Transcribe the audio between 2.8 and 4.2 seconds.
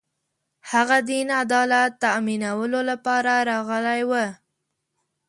لپاره راغلی و